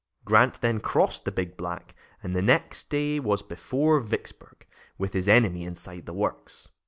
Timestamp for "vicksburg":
3.99-4.65